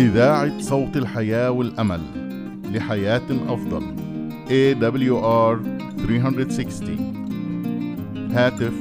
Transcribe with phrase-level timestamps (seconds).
[0.00, 2.00] إذاعة صوت الحياة والأمل
[2.74, 3.82] لحياة أفضل.
[4.48, 5.58] AWR
[6.06, 8.72] 360 هاتف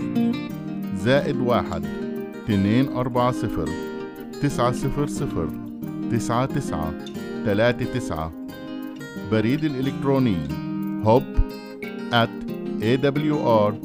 [0.96, 1.86] زائد واحد
[2.44, 3.70] اثنين أربعة صفر
[4.42, 5.50] تسعة صفر صفر
[6.12, 6.94] تسعة تسعة
[7.46, 8.32] تلاتة تسعة.
[9.32, 10.38] بريد الإلكتروني
[11.04, 11.24] hub
[12.12, 12.30] at
[12.82, 13.80] awr.org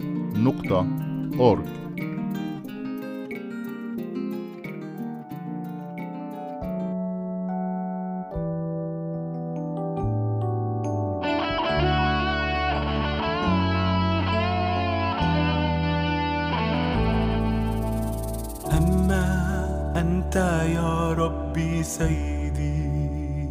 [21.98, 23.48] سيدي.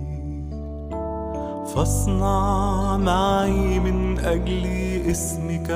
[1.75, 4.66] فاصنع معي من أجل
[5.11, 5.67] اسمك.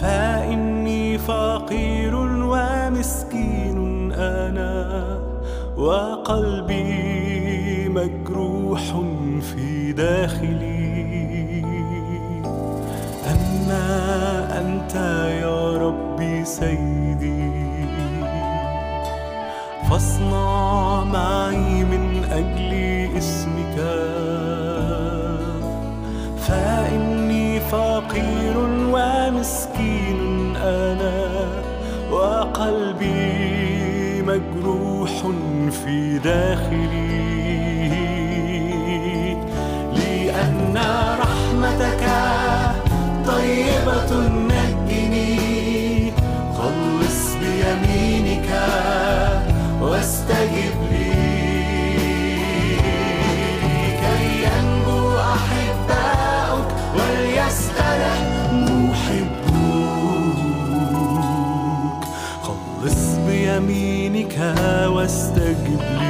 [0.00, 5.18] فإني فقير ومسكين أنا
[5.76, 6.88] وقلبي
[7.88, 8.82] مجروح
[9.40, 10.96] في داخلي.
[13.26, 13.88] أما
[14.60, 14.94] أنت
[15.42, 17.65] يا ربي سيدي.
[19.90, 22.72] فاصنع معي من أجل
[23.18, 23.76] اسمك.
[26.38, 28.56] فإني فقير
[28.92, 31.46] ومسكين أنا
[32.10, 33.26] وقلبي
[34.22, 35.10] مجروح
[35.84, 37.16] في داخلي.
[39.92, 40.78] لأن
[41.20, 42.04] رحمتك
[43.26, 44.05] طيبة
[65.78, 66.05] واستجب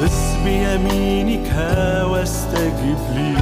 [0.00, 1.52] خلص بيمينك
[2.10, 3.34] واستجب لي.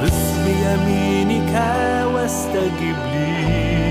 [0.00, 1.54] خلص بيمينك
[2.14, 3.83] واستجب لي.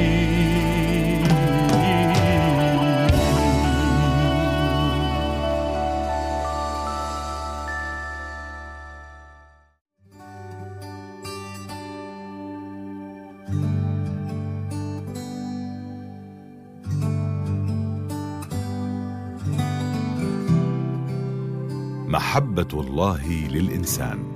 [22.33, 24.31] محبة الله للإنسان.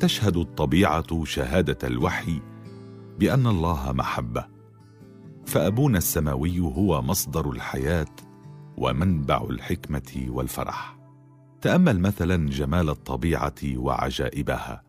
[0.00, 2.40] تشهد الطبيعة شهادة الوحي
[3.18, 4.46] بأن الله محبة.
[5.46, 8.14] فأبونا السماوي هو مصدر الحياة
[8.76, 10.98] ومنبع الحكمة والفرح.
[11.60, 14.82] تأمل مثلا جمال الطبيعة وعجائبها.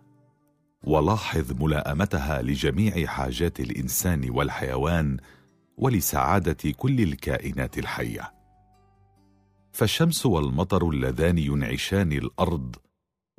[0.83, 5.17] ولاحظ ملاءمتها لجميع حاجات الإنسان والحيوان
[5.77, 8.42] ولسعادة كل الكائنات الحية.
[9.73, 12.75] فالشمس والمطر اللذان ينعشان الأرض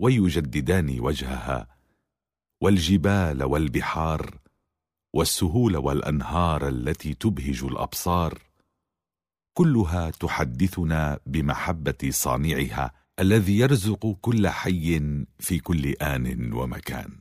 [0.00, 1.76] ويجددان وجهها
[2.62, 4.38] والجبال والبحار
[5.14, 8.42] والسهول والأنهار التي تبهج الأبصار
[9.58, 15.00] كلها تحدثنا بمحبة صانعها الذي يرزق كل حي
[15.38, 17.20] في كل آن ومكان.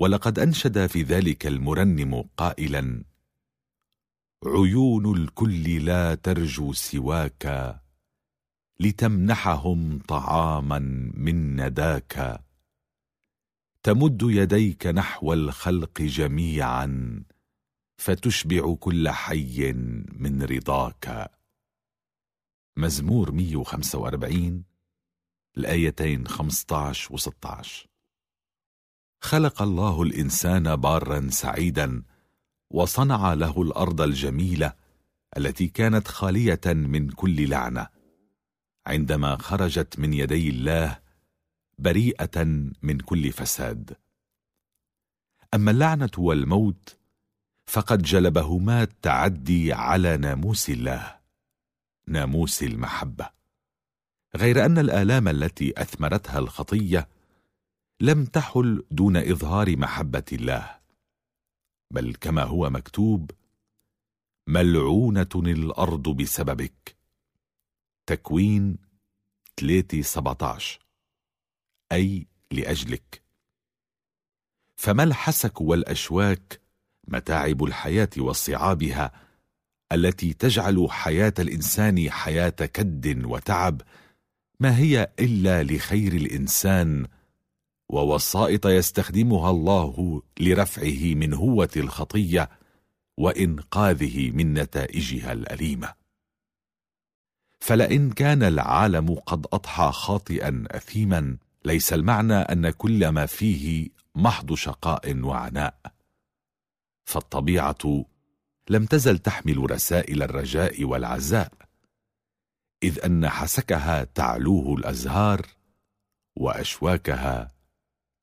[0.00, 3.04] ولقد أنشد في ذلك المرنم قائلا
[4.44, 7.76] عيون الكل لا ترجو سواك
[8.80, 10.78] لتمنحهم طعاما
[11.14, 12.44] من نداك.
[13.82, 17.22] تمد يديك نحو الخلق جميعا
[17.96, 19.72] فتشبع كل حي
[20.12, 21.30] من رضاك.
[22.76, 24.64] مزمور 145
[25.56, 27.86] الآيتين 15 و 16
[29.20, 32.02] خلق الله الإنسان بارا سعيدا
[32.70, 34.72] وصنع له الأرض الجميلة
[35.36, 37.88] التي كانت خالية من كل لعنة.
[38.86, 40.98] عندما خرجت من يدي الله
[41.78, 42.44] بريئة
[42.82, 43.96] من كل فساد.
[45.54, 46.96] أما اللعنة والموت
[47.66, 51.16] فقد جلبهما التعدي على ناموس الله
[52.08, 53.30] ناموس المحبة.
[54.36, 57.08] غير أن الآلام التي أثمرتها الخطية
[58.00, 60.75] لم تحل دون إظهار محبة الله.
[61.90, 63.30] بل كما هو مكتوب
[64.46, 66.96] ملعونة الأرض بسببك.
[68.06, 68.78] تكوين
[69.60, 70.78] 3 17
[71.92, 73.22] أي لأجلك.
[74.76, 76.60] فما الحسك والأشواك
[77.08, 79.12] متاعب الحياة وصعابها
[79.92, 83.82] التي تجعل حياة الإنسان حياة كد وتعب؟
[84.60, 87.06] ما هي إلا لخير الإنسان
[87.88, 92.50] ووسائط يستخدمها الله لرفعه من هوة الخطية
[93.18, 95.94] وإنقاذه من نتائجها الأليمة.
[97.60, 105.20] فلئن كان العالم قد أضحى خاطئا أثيما ليس المعنى أن كل ما فيه محض شقاء
[105.20, 105.80] وعناء.
[107.04, 108.04] فالطبيعة
[108.70, 111.52] لم تزل تحمل رسائل الرجاء والعزاء
[112.82, 115.46] إذ أن حسكها تعلوه الأزهار
[116.36, 117.55] وأشواكها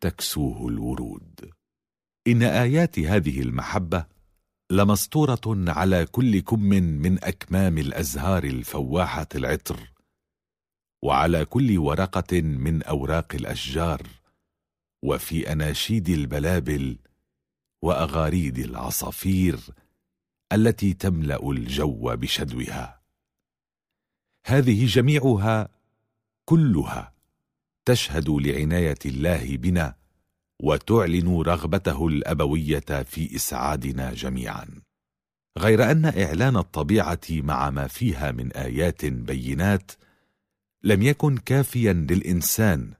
[0.03, 1.51] تكسوه الورود.
[2.27, 4.05] إن آيات هذه المحبة
[4.71, 9.79] لمسطورة على كل كم من أكمام الأزهار الفواحة العطر
[11.03, 14.07] وعلى كل ورقة من أوراق الأشجار
[15.03, 16.97] وفي أناشيد البلابل
[17.81, 19.59] وأغاريد العصافير
[20.53, 23.01] التي تملأ الجو بشدوها.
[24.45, 25.69] هذه جميعها
[26.45, 27.13] كلها
[27.85, 29.95] تشهد لعناية الله بنا
[30.61, 34.67] وتعلن رغبته الأبوية في إسعادنا جميعا.
[35.57, 39.91] غير أن إعلان الطبيعة مع ما فيها من آيات بينات
[40.83, 42.93] لم يكن كافيا للإنسان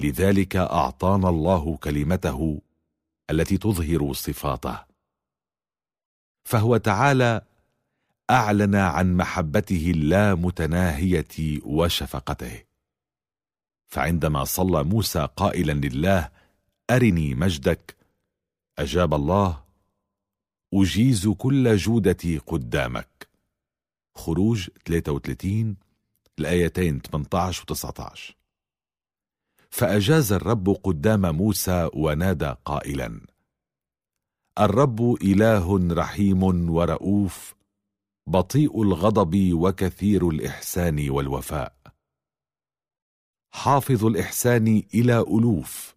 [0.00, 2.62] لذلك أعطانا الله كلمته
[3.30, 4.78] التي تظهر صفاته.
[6.44, 7.42] فهو تعالى
[8.30, 12.71] أعلن عن محبته اللامتناهية وشفقته.
[13.92, 16.30] فعندما صلى موسى قائلا لله
[16.90, 17.96] أرني مجدك
[18.78, 19.62] أجاب الله
[20.74, 23.28] أجيز كل جودتي قدامك.
[24.14, 25.76] خروج 33
[26.38, 28.36] الآيتين 18 و 19
[29.70, 33.20] فأجاز الرب قدام موسى ونادى قائلا
[34.58, 37.54] الرب إله رحيم ورؤوف
[38.26, 41.81] بطيء الغضب وكثير الإحسان والوفاء.
[43.54, 45.94] حافظ الإحسان إلى ألوف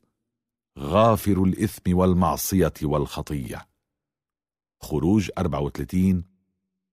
[0.79, 3.67] غافر الإثم والمعصية والخطية.
[4.81, 6.23] خروج 34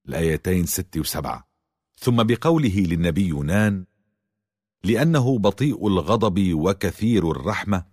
[0.08, 1.48] الآيتين 6 و 7
[1.98, 3.84] ثم بقوله للنبي يونان
[4.84, 7.86] لأنه بطيء الغضب وكثير الرحمة.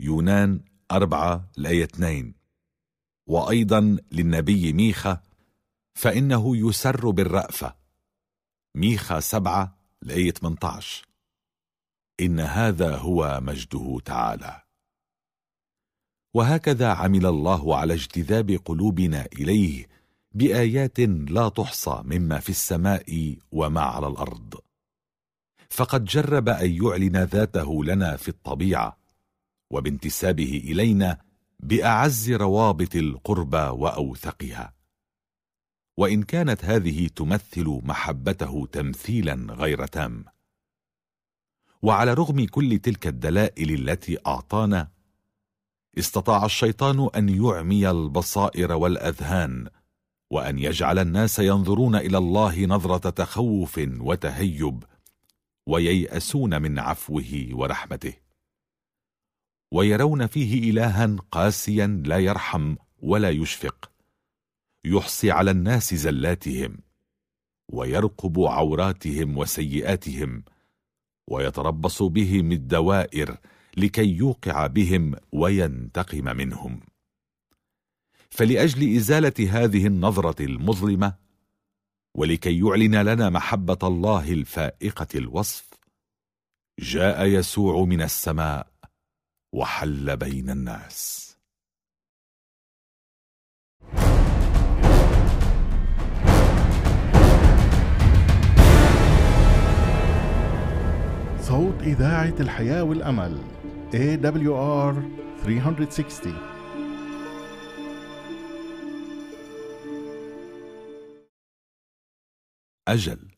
[0.00, 0.60] يونان
[0.92, 2.34] أربعة الآية 2
[3.26, 5.22] وأيضا للنبي ميخا
[5.94, 7.76] فإنه يسر بالرأفة.
[8.74, 11.09] ميخا سبعة الآية 18
[12.20, 14.62] إن هذا هو مجده تعالى.
[16.34, 19.86] وهكذا عمل الله على اجتذاب قلوبنا إليه
[20.32, 21.00] بآيات
[21.30, 24.54] لا تحصى مما في السماء وما على الأرض.
[25.68, 28.98] فقد جرب أن يعلن ذاته لنا في الطبيعة
[29.70, 31.18] وبانتسابه إلينا
[31.60, 34.80] بأعز روابط القربى وأوثقها.
[35.96, 40.24] وإن كانت هذه تمثل محبته تمثيلا غير تام
[41.82, 44.88] وعلى رغم كل تلك الدلائل التي أعطانا
[45.98, 49.68] استطاع الشيطان أن يعمي البصائر والأذهان
[50.30, 54.84] وأن يجعل الناس ينظرون إلى الله نظرة تخوف وتهيب
[55.66, 58.14] وييأسون من عفوه ورحمته
[59.72, 63.90] ويرون فيه إلها قاسيا لا يرحم ولا يشفق
[64.84, 66.78] يحصي على الناس زلاتهم
[67.68, 70.44] ويرقب عوراتهم وسيئاتهم
[71.30, 73.36] ويتربص بهم الدوائر
[73.76, 76.80] لكي يوقع بهم وينتقم منهم.
[78.30, 81.14] فلأجل إزالة هذه النظرة المظلمة
[82.14, 85.70] ولكي يعلن لنا محبة الله الفائقة الوصف
[86.80, 88.66] جاء يسوع من السماء
[89.52, 91.29] وحل بين الناس.
[101.82, 103.42] إذاعة الحياة والأمل
[103.92, 104.94] AWR
[105.44, 106.34] 360
[112.88, 113.28] أجل.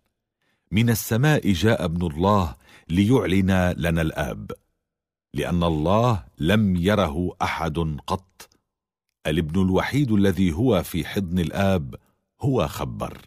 [0.70, 2.56] من السماء جاء ابن الله
[2.88, 4.52] ليعلن لنا الآب.
[5.34, 8.48] لأن الله لم يره أحد قط.
[9.26, 11.94] الابن الوحيد الذي هو في حضن الآب
[12.40, 13.18] هو خبر.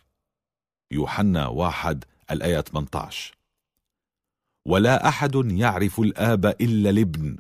[0.92, 3.35] يوحنا واحد الآية 18
[4.66, 7.38] ولا أحد يعرف الآب إلا الابن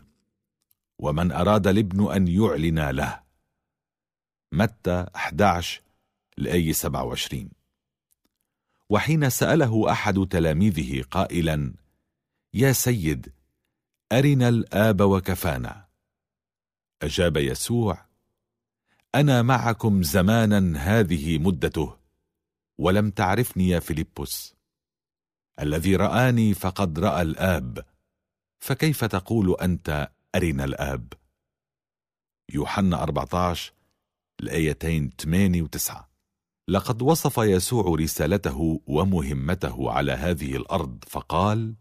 [0.99, 3.23] ومن أراد الابن أن يعلن له.
[4.51, 5.81] متى 11
[6.39, 7.49] الآية 27
[8.89, 11.73] وحين سأله أحد تلاميذه قائلا
[12.53, 13.33] يا سيد
[14.11, 15.85] أرنا الآب وكفانا.
[17.01, 18.05] أجاب يسوع
[19.15, 21.97] أنا معكم زمانا هذه مدته
[22.77, 24.55] ولم تعرفني يا فيلبس
[25.59, 27.85] الذي رآني فقد رأى الآب.
[28.59, 31.13] فكيف تقول أنت أرنا الآب؟
[32.53, 33.73] يوحنا 14
[34.39, 36.09] الآيتين 8 و 9
[36.67, 41.75] لقد وصف يسوع رسالته ومهمته على هذه الأرض فقال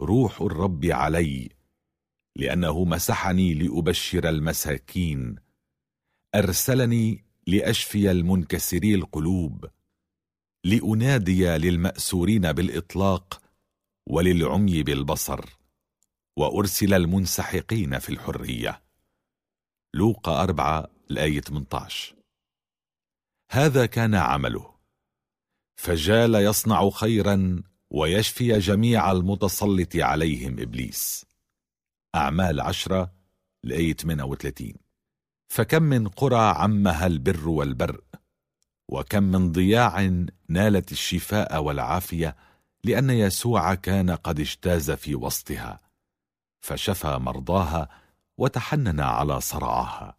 [0.00, 1.48] روح الرب علي
[2.36, 5.36] لأنه مسحني لأبشر المساكين.
[6.34, 9.66] أرسلني لأشفي المنكسري القلوب.
[10.64, 13.42] لأنادي للمأسورين بالإطلاق
[14.06, 15.44] وللعمي بالبصر
[16.36, 18.82] وأرسل المنسحقين في الحرية.
[19.94, 22.14] لوقا أربعة الآية 18
[23.50, 24.74] هذا كان عمله.
[25.76, 31.26] فجال يصنع خيرا ويشفي جميع المتسلط عليهم إبليس.
[32.14, 33.12] أعمال عشرة
[33.64, 34.74] الآية 38
[35.48, 38.00] فكم من قرى عمها البر والبر
[38.94, 42.36] وكم من ضياع نالت الشفاء والعافية
[42.84, 45.80] لأن يسوع كان قد اجتاز في وسطها
[46.60, 47.88] فشفى مرضاها
[48.38, 50.16] وتحنن على صرعاها.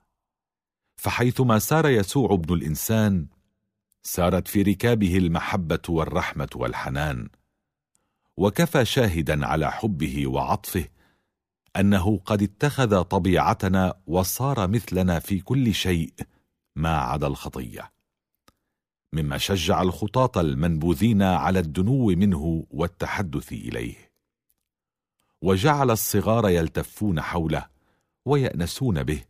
[0.97, 3.27] فحيثما سار يسوع ابن الإنسان
[4.03, 7.29] سارت في ركابه المحبة والرحمة والحنان
[8.37, 10.85] وكفى شاهدا على حبه وعطفه
[11.75, 16.13] أنه قد اتخذ طبيعتنا وصار مثلنا في كل شيء
[16.75, 17.94] ما عدا الخطية.
[19.15, 24.11] مما شجع الخطاة المنبوذين على الدنو منه والتحدث إليه.
[25.41, 27.65] وجعل الصغار يلتفون حوله
[28.25, 29.21] ويأنسون به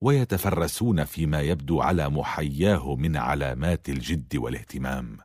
[0.00, 5.18] ويتفرسون فيما يبدو على محياه من علامات الجد والاهتمام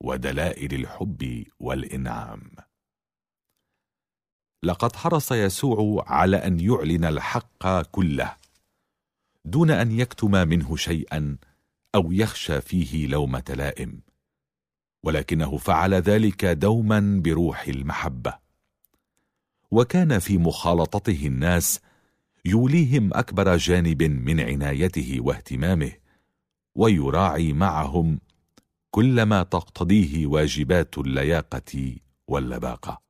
[0.00, 2.50] ودلائل الحب والإنعام.
[4.62, 8.36] لقد حرص يسوع على أن يعلن الحق كله
[9.44, 11.36] دون أن يكتم منه شيئا
[11.94, 14.00] أو يخشى فيه لومة لائم
[15.02, 18.38] ولكنه فعل ذلك دوما بروح المحبة.
[19.70, 21.80] وكان في مخالطته الناس
[22.44, 25.92] يوليهم أكبر جانب من عنايته واهتمامه
[26.74, 28.20] ويراعي معهم
[28.90, 31.96] كل ما تقتضيه واجبات اللياقة
[32.28, 33.02] واللباقة.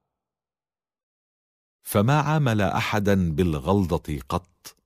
[1.82, 4.76] فما عامل أحدا بالغلظة قط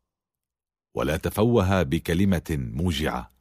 [0.95, 3.33] ولا تفوه بكلمة موجعة.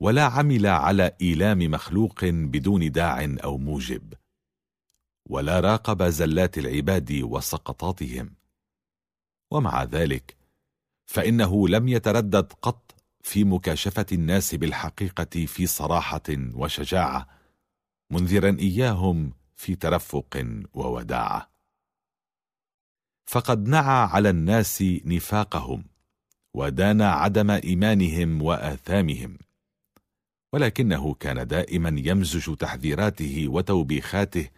[0.00, 4.14] ولا عمل على إيلام مخلوق بدون داع أو موجب.
[5.28, 8.34] ولا راقب زلات العباد وسقطاتهم.
[9.50, 10.36] ومع ذلك
[11.06, 17.28] فإنه لم يتردد قط في مكاشفة الناس بالحقيقة في صراحة وشجاعة
[18.10, 21.50] منذرا إياهم في ترفق ووداعة
[23.26, 25.84] فقد نعى على الناس نفاقهم
[26.54, 29.38] ودان عدم إيمانهم وآثامهم.
[30.56, 34.48] ولكنه كان دائما يمزج تحذيراته وتوبيخاته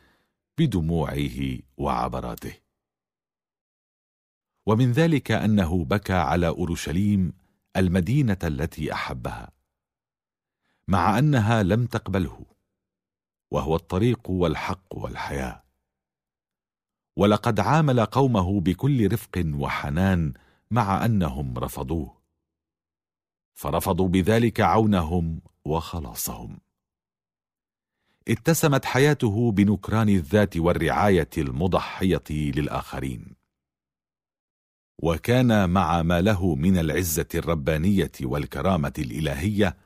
[0.58, 2.54] بدموعه وعبراته.
[4.66, 7.32] ومن ذلك أنه بكى على أورشليم
[7.76, 9.50] المدينة التي أحبها
[10.88, 12.46] مع أنها لم تقبله
[13.50, 15.62] وهو الطريق والحق والحياة.
[17.16, 20.32] ولقد عامل قومه بكل رفق وحنان
[20.70, 22.18] مع أنهم رفضوه
[23.54, 26.58] فرفضوا بذلك عونهم وخلاصهم.
[28.28, 33.34] اتسمت حياته بنكران الذات والرعاية المضحية للآخرين.
[35.02, 39.76] وكان مع ما له من العزة الربانية والكرامة الإلهية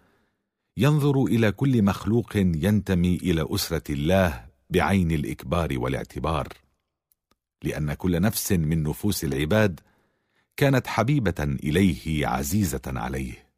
[0.76, 6.48] ينظر إلى كل مخلوق ينتمي إلى أسرة الله بعين الإكبار والاعتبار
[7.64, 9.80] لأن كل نفس من نفوس العباد
[10.56, 13.51] كانت حبيبة إليه عزيزة عليه.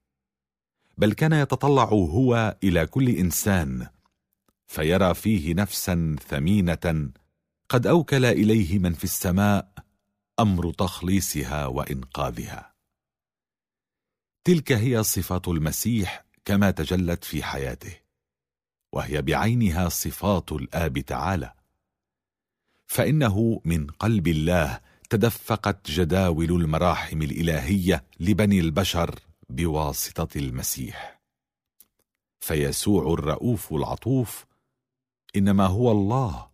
[0.99, 3.87] بل كان يتطلع هو إلى كل إنسان
[4.67, 7.11] فيرى فيه نفسا ثمينة
[7.69, 9.73] قد أوكل إليه من في السماء
[10.41, 12.75] أمر تخليصها وإنقاذها.
[14.45, 17.97] تلك هي صفات المسيح كما تجلت في حياته
[18.93, 21.55] وهي بعينها صفات الآب تعالى.
[22.87, 31.21] فإنه من قلب الله تدفقت جداول المراحم الإلهية لبني البشر بواسطة المسيح.
[32.41, 34.47] فيسوع الرؤوف العطوف
[35.37, 36.51] إنما هو الله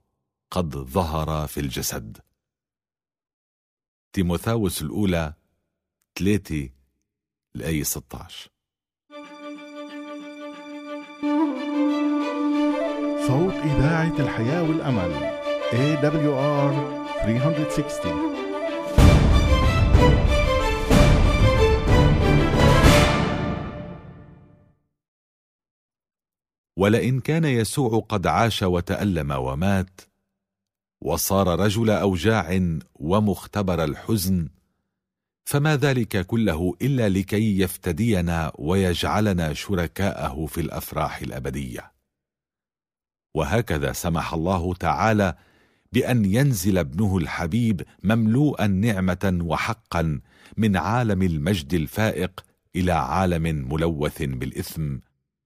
[0.51, 2.19] قد ظهر في الجسد.
[4.13, 5.35] تيموثاوس الأولى
[6.19, 6.71] 3
[7.57, 8.51] الايه 16
[13.27, 15.13] صوت إذاعة الحياة والأمل
[15.71, 16.75] AWR
[17.23, 18.50] 360
[26.81, 30.01] ولئن كان يسوع قد عاش وتألم ومات
[31.01, 34.49] وصار رجل أوجاع ومختبر الحزن
[35.45, 41.93] فما ذلك كله إلا لكي يفتدينا ويجعلنا شركاءه في الأفراح الأبدية.
[43.35, 45.35] وهكذا سمح الله تعالى
[45.93, 50.21] بأن ينزل ابنه الحبيب مملوءا نعمة وحقا
[50.57, 52.45] من عالم المجد الفائق
[52.77, 54.97] إلى عالم ملوث بالإثم.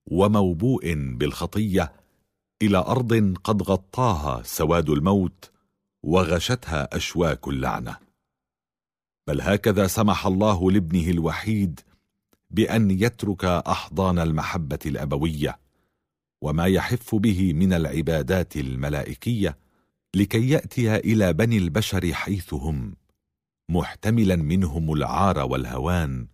[0.07, 1.93] وموبوء بالخطية
[2.61, 5.51] إلى أرض قد غطاها سواد الموت
[6.03, 7.97] وغشتها أشواك اللعنة.
[9.27, 11.79] بل هكذا سمح الله لابنه الوحيد
[12.51, 15.59] بأن يترك أحضان المحبة الأبوية
[16.41, 19.57] وما يحف به من العبادات الملائكية
[20.15, 22.95] لكي يأتي إلى بني البشر حيث هم
[23.69, 26.27] محتملا منهم العار والهوان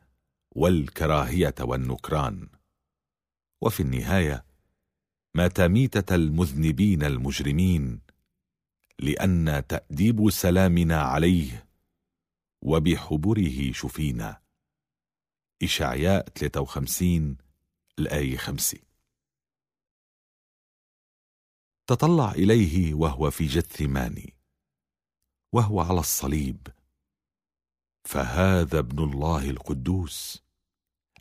[0.56, 2.48] والكراهية والنكران.
[3.62, 4.46] وفي النهاية
[5.36, 8.02] مات ميته المذنبين المجرمين
[9.00, 11.68] لأن تأديب سلامنا عليه
[12.62, 14.42] وبحبره شفينا.
[15.64, 17.38] إشعياء 53
[18.00, 18.80] الآية 5
[21.88, 24.34] تطلع إليه وهو في جثماني
[25.54, 26.68] وهو على الصليب.
[28.04, 30.44] فهذا ابن الله القدوس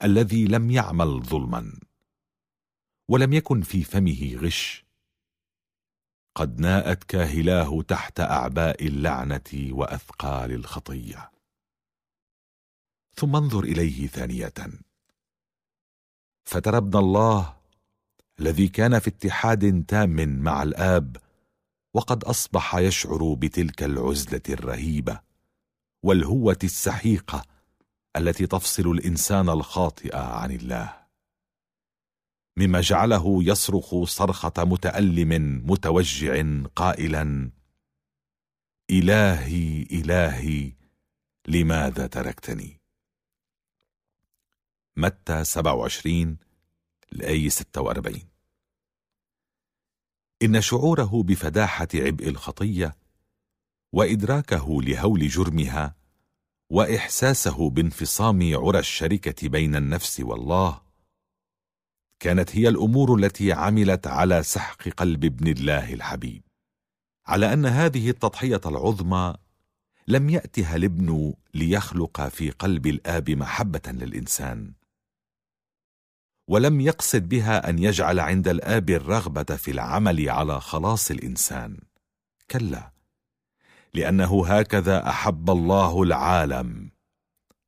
[0.03, 1.90] الذي لم يعمل ظلما.
[3.11, 4.85] ولم يكن في فمه غش.
[6.35, 11.31] قد ناءت كاهلاه تحت أعباء اللعنة وأثقال الخطية.
[13.15, 14.53] ثم انظر إليه ثانية.
[16.45, 17.57] فترى ابن الله
[18.41, 21.17] الذي كان في اتحاد تام مع الآب
[21.95, 25.21] وقد أصبح يشعر بتلك العزلة الرهيبة
[26.03, 27.45] والهوة السحيقة
[28.17, 31.00] التي تفصل الإنسان الخاطئ عن الله.
[32.57, 36.43] مما جعله يصرخ صرخة متألم متوجع
[36.77, 37.51] قائلا
[38.91, 40.73] إلهي إلهي
[41.49, 42.81] لماذا تركتني؟
[44.97, 46.37] متى 27
[47.13, 48.21] الآية 46
[50.43, 52.97] إن شعوره بفداحة عبء الخطية
[53.93, 55.95] وإدراكه لهول جرمها
[56.71, 60.90] وإحساسه بانفصام عرى الشركة بين النفس والله
[62.21, 66.43] كانت هي الأمور التي عملت على سحق قلب ابن الله الحبيب.
[67.27, 69.35] على أن هذه التضحية العظمى
[70.09, 74.73] لم يأتها الابن ليخلق في قلب الآب محبة للإنسان
[76.49, 81.77] ولم يقصد بها أن يجعل عند الآب الرغبة في العمل على خلاص الإنسان.
[82.51, 82.93] كلا
[83.95, 86.91] لأنه هكذا أحب الله العالم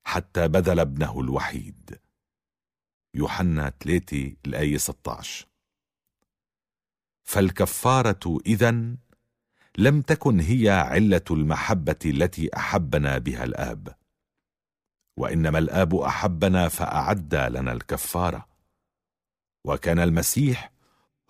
[0.05, 1.99] حتى بذل ابنه الوحيد.
[3.15, 5.47] يوحنا 3 الآية 16
[7.25, 8.97] فالكفارة إذن
[9.79, 13.97] لم تكن هي علة المحبة التي أحبنا بها الآب.
[15.17, 18.49] وإنما الآب أحبنا فأعد لنا الكفارة.
[19.65, 20.73] وكان المسيح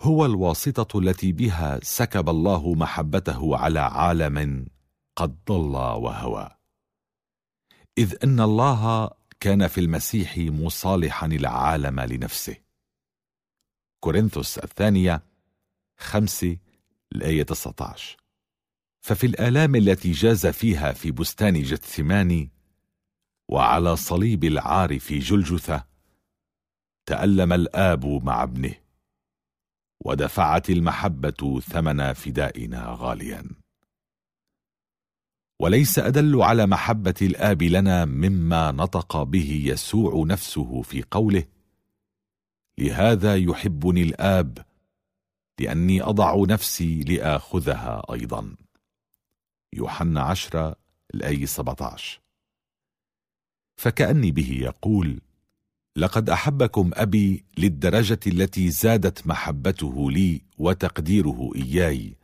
[0.01, 4.67] هو الواسطة التي بها سكب الله محبته على عالم
[5.17, 6.51] قد ضل وهوى.
[7.99, 9.11] إذ أن الله
[9.43, 12.57] كان في المسيح مصالحا العالم لنفسه.
[14.01, 15.23] كورنثوس الثانية
[15.99, 16.57] خمسة
[17.13, 18.17] الآية 19
[19.01, 22.51] ففي الآلام التي جاز فيها في بستان جثماني
[23.49, 25.87] وعلى صليب العار في جلجثة
[27.07, 28.75] تألم الآب مع ابنه
[30.05, 33.62] ودفعت المحبة ثمن فدائنا غاليا.
[35.63, 41.45] وليس أدل على محبة الآب لنا مما نطق به يسوع نفسه في قوله
[42.79, 44.59] لهذا يحبني الآب
[45.61, 48.57] لأني أضع نفسي لآخذها أيضا.
[49.73, 50.77] يوحنا عشرة
[51.15, 52.21] الآية 17
[53.77, 55.21] فكأني به يقول
[55.97, 62.22] لقد أحبكم أبي للدرجة التي زادت محبته لي وتقديره إياي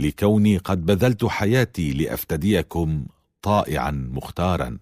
[0.00, 3.06] لكوني قد بذلت حياتي لأفتديكم
[3.42, 4.78] طائعا مختارا.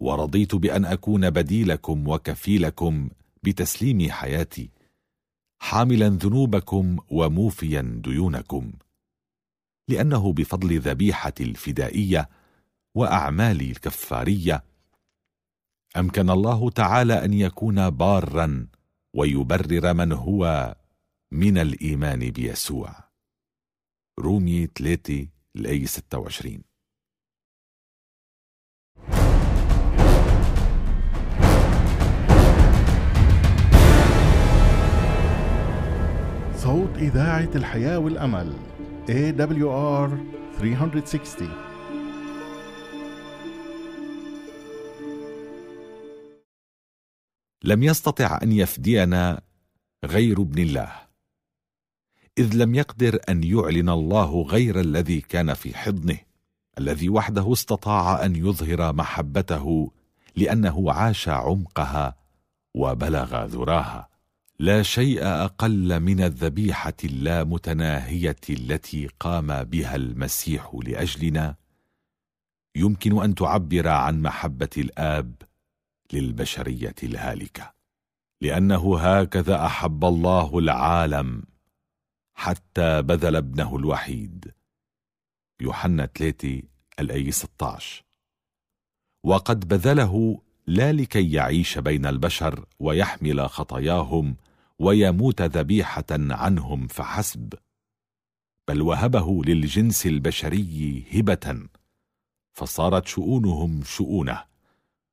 [0.00, 3.08] ورضيت بأن أكون بديلكم وكفيلكم
[3.42, 4.70] بتسليم حياتي
[5.58, 8.72] حاملا ذنوبكم وموفيا ديونكم.
[9.88, 12.28] لأنه بفضل ذبيحة الفدائية
[12.94, 14.64] وأعمال الكفارية
[15.96, 18.66] أمكن الله تعالى أن يكون بارا
[19.14, 20.74] ويبرر من هو
[21.32, 23.05] من الإيمان بيسوع.
[24.18, 26.62] رومي 3 الآية 26
[36.56, 38.52] صوت إذاعة الحياة والأمل
[39.08, 40.10] AWR
[40.58, 41.48] 360
[47.64, 49.42] لم يستطع أن يفدينا
[50.04, 51.05] غير ابن الله.
[52.38, 56.18] إذ لم يقدر أن يعلن الله غير الذي كان في حضنه
[56.78, 59.90] الذي وحده استطاع أن يظهر محبته
[60.36, 62.16] لأنه عاش عمقها
[62.74, 64.08] وبلغ ذراها.
[64.58, 71.54] لا شيء أقل من الذبيحة اللامتناهية التي قام بها المسيح لأجلنا.
[72.76, 75.34] يمكن أن تعبر عن محبة الآب
[76.12, 77.72] للبشرية الهالكة
[78.40, 81.42] لأنه هكذا أحب الله العالم.
[82.36, 84.52] حتى بذل ابنه الوحيد.
[85.60, 86.62] يوحنا 3
[87.00, 88.04] الآية 16
[89.24, 94.36] وقد بذله لا لكي يعيش بين البشر ويحمل خطاياهم
[94.78, 97.54] ويموت ذبيحة عنهم فحسب
[98.68, 101.68] بل وهبه للجنس البشري هبة
[102.52, 104.44] فصارت شؤونهم شؤونه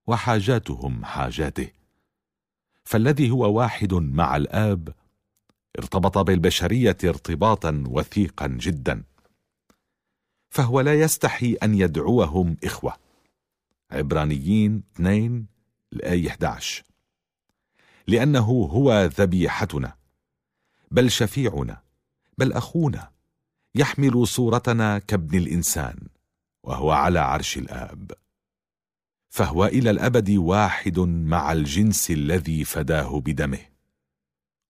[0.07, 1.69] وحاجاتهم حاجاته.
[2.83, 4.93] فالذي هو واحد مع الآب
[5.79, 9.03] ارتبط بالبشرية ارتباطا وثيقا جدا.
[10.49, 12.93] فهو لا يستحي أن يدعوهم إخوة.
[13.91, 15.45] عبرانيين 2
[15.93, 16.83] الآية 11
[18.07, 18.39] لأنه
[18.71, 19.93] هو ذبيحتنا.
[20.91, 21.81] بل شفيعنا.
[22.37, 23.11] بل أخونا.
[23.75, 25.99] يحمل صورتنا كابن الإنسان.
[26.63, 28.11] وهو على عرش الآب.
[29.29, 33.72] فهو إلى الأبد واحد مع الجنس الذي فداه بدمه.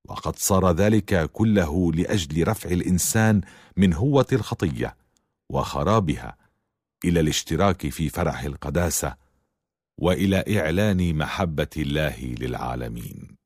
[0.09, 3.41] وقد صار ذلك كله لأجل رفع الإنسان
[3.77, 4.97] من هوة الخطية
[5.49, 6.37] وخرابها
[7.05, 9.15] إلى الاشتراك في فرح القداسة
[9.97, 13.37] وإلى إعلان محبة الله للعالمين.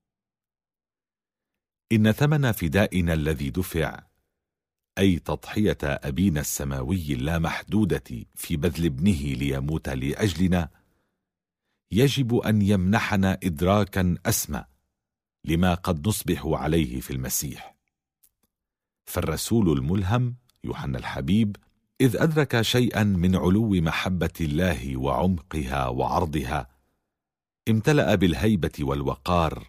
[1.91, 3.99] إن ثمن فدائنا الذي دفع
[4.97, 10.69] أي تضحية أبينا السماوي اللامحدودة في بذل ابنه ليموت لأجلنا
[11.91, 14.63] يجب أن يمنحنا ادراكا أسمى
[15.45, 17.75] لما قد نصبح عليه في المسيح.
[19.05, 21.55] فالرسول الملهم يوحنا الحبيب
[22.01, 26.67] إذ أدرك شيئا من علو محبة الله وعمقها وعرضها
[27.69, 29.67] امتلأ بالهيبة والوقار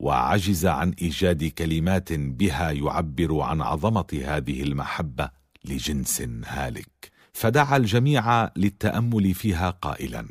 [0.00, 5.30] وعجز عن إيجاد كلمات بها يعبر عن عظمة هذه المحبة
[5.64, 7.14] لجنس هالك.
[7.34, 10.28] فدعا الجميع للتأمل فيها قائلا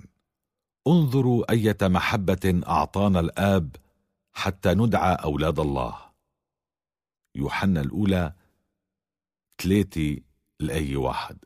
[0.88, 3.76] انظروا أية محبة أعطانا الآب
[4.34, 6.00] حتى ندعى أولاد الله.
[7.36, 8.34] يوحنا الأولى
[9.58, 10.22] 3
[10.62, 11.38] الآية واحد.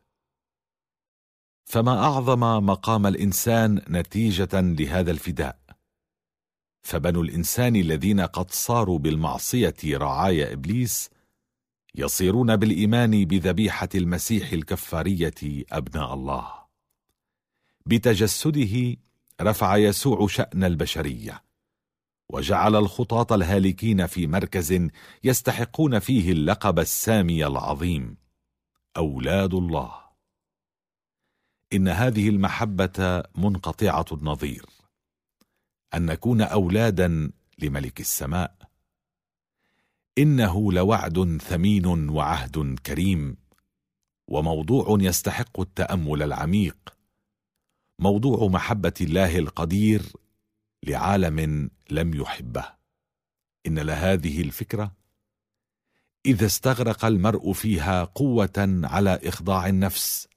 [1.65, 5.59] فما أعظم مقام الإنسان نتيجة لهذا الفداء.
[6.83, 11.09] فبنو الإنسان الذين قد صاروا بالمعصية رعايا إبليس
[11.95, 16.67] يصيرون بالإيمان بذبيحة المسيح الكفارية أبناء الله.
[17.85, 18.97] بتجسده
[19.41, 21.46] رفع يسوع شأن البشرية.
[22.29, 24.89] وجعل الخطاة الهالكين في مركز
[25.23, 28.17] يستحقون فيه اللقب السامي العظيم.
[28.97, 29.93] أولاد الله.
[31.73, 34.65] إن هذه المحبة منقطعة النظير.
[35.93, 38.55] أن نكون أولادا لملك السماء.
[40.17, 43.37] إنه لوعد ثمين وعهد كريم.
[44.27, 46.77] وموضوع يستحق التأمل العميق.
[47.99, 50.01] موضوع محبة الله القدير
[50.87, 52.65] لعالم لم يحبه.
[53.67, 54.91] إن لهذه الفكرة
[56.25, 60.27] إذا استغرق المرء فيها قوة على إخضاع النفس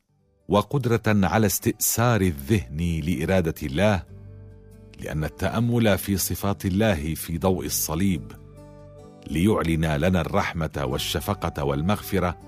[0.49, 4.03] وقدرة على استئثار الذهن لإرادة الله
[5.01, 8.33] لأن التأمل في صفات الله في ضوء الصليب
[9.27, 12.39] ليعلن لنا الرحمة والشفقة والمغفرة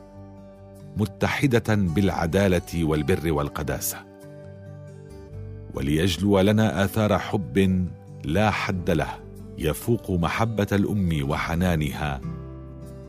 [0.97, 4.12] متحدة بالعدالة والبر والقداسة.
[5.75, 7.87] وليجلو لنا آثار حب
[8.25, 9.19] لا حد له
[9.59, 12.21] يفوق محبة الأم وحنانها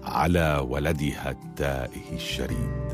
[0.04, 2.93] على ولدها التائه الشريد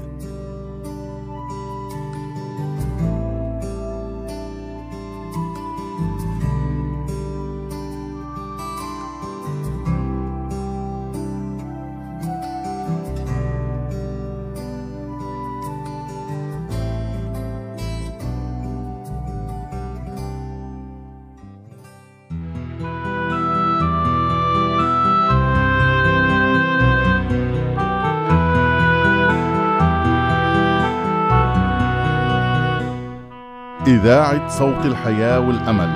[34.10, 35.90] إذاعة صوت الحياة والأمل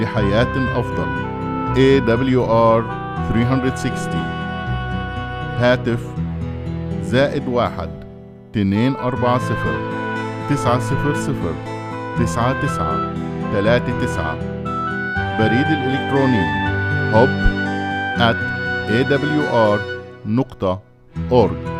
[0.00, 1.06] لحياة أفضل.
[1.74, 2.82] AWR
[3.32, 4.20] 360
[5.58, 6.06] هاتف
[7.02, 7.90] زائد واحد
[8.52, 9.90] تنين أربعة صفر
[10.50, 11.54] تسعة صفر صفر
[12.18, 13.14] تسعة تسعة
[13.52, 14.36] تلاتة تسعة.
[15.38, 16.66] بريد الإلكتروني
[17.12, 17.30] hub
[18.20, 18.36] at
[21.30, 21.75] awr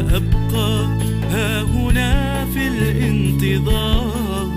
[0.00, 0.86] أبقى
[1.30, 4.50] ها هنا في الانتظار.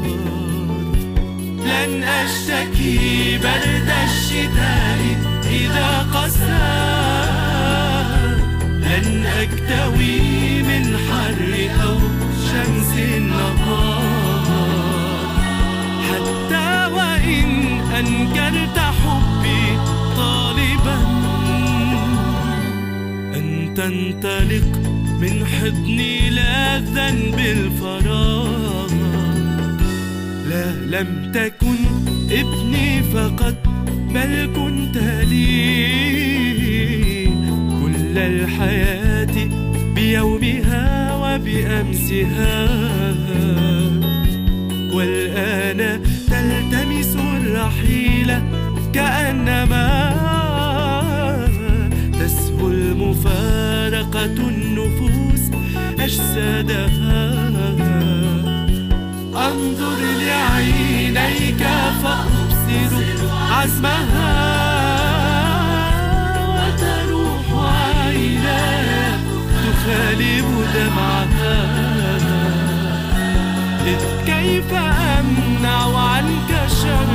[1.65, 4.99] لن أشتكي برد الشتاء
[5.51, 6.84] إذا قسى
[8.63, 11.51] لن أكتوي من حر
[11.84, 11.97] أو
[12.47, 14.03] شمس النهار
[16.10, 17.49] حتى وإن
[17.99, 19.77] أنكرت حبي
[20.17, 20.97] طالبا
[23.36, 24.92] أن تنطلق
[25.23, 28.91] من حضني لاذا بالفراغ
[30.49, 31.75] لا لم تكن
[32.31, 33.55] ابني فقط
[34.13, 34.97] بل كنت
[35.29, 35.53] لي
[37.81, 39.47] كل الحياة
[39.95, 42.67] بيومها وبأمسها.
[44.93, 48.33] والآن تلتمس الرحيل
[48.93, 49.62] كأنما
[63.63, 64.34] عزمها
[66.54, 67.45] وتروح
[67.97, 69.19] عيناك
[69.63, 71.60] تخالب دمعها.
[73.86, 74.73] إذ كيف
[75.19, 77.12] أمنع عنك شر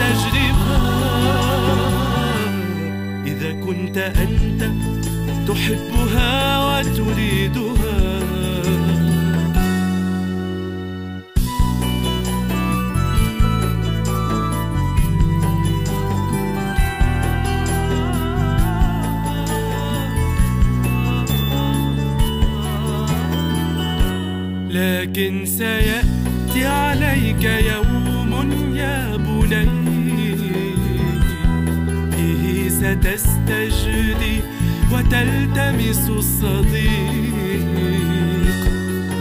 [0.00, 0.82] تجربها؟
[3.26, 4.62] إذا كنت أنت
[5.48, 6.32] تحبها
[6.66, 7.93] وتريدها
[25.04, 30.36] لكن سيأتي عليك يوم يا بني.
[32.10, 34.40] فيه ستستجدي
[34.92, 37.34] وتلتمس الصديق.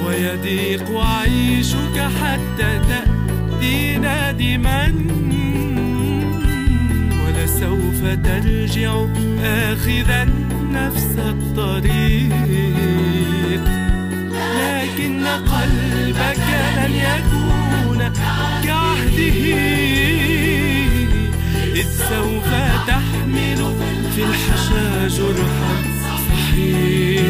[0.05, 4.93] ويضيق عيشك حتى تأتي نادما.
[7.23, 9.05] ولسوف ترجع
[9.43, 10.27] آخذا
[10.71, 12.92] نفس الطريق.
[15.05, 17.99] إن قلبك لن يكون
[18.63, 19.39] كعهده.
[21.75, 22.49] إذ سوف
[22.87, 23.61] تحمل
[24.15, 25.73] في الحشا جرحا
[26.09, 27.23] صحيح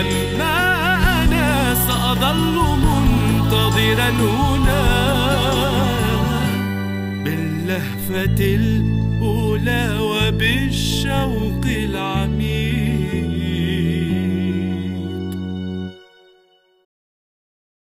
[0.00, 0.56] أما
[1.24, 4.84] أنا سأظل منتظرا هنا
[7.24, 11.55] باللهفة الأولى وبالشوق